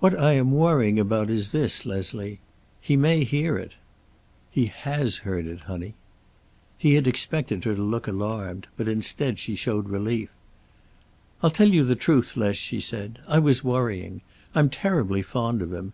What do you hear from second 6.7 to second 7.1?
He had